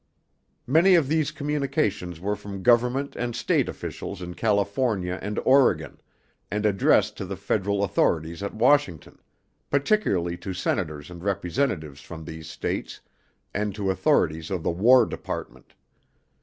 Many 0.65 0.95
of 0.95 1.07
these 1.07 1.29
communications 1.29 2.19
were 2.19 2.35
from 2.35 2.63
government 2.63 3.15
and 3.15 3.35
state 3.35 3.69
officials 3.69 4.19
in 4.19 4.33
California 4.33 5.19
and 5.21 5.37
Oregon, 5.45 6.01
and 6.49 6.65
addressed 6.65 7.15
to 7.17 7.25
the 7.27 7.35
Federal 7.37 7.83
authorities 7.83 8.41
at 8.41 8.55
Washington, 8.55 9.19
particularly 9.69 10.37
to 10.37 10.55
Senators 10.55 11.11
and 11.11 11.23
Representatives 11.23 12.01
from 12.01 12.25
these 12.25 12.49
states 12.49 13.01
and 13.53 13.75
to 13.75 13.91
authorities 13.91 14.49
of 14.49 14.63
the 14.63 14.71
War 14.71 15.05
Department. 15.05 15.75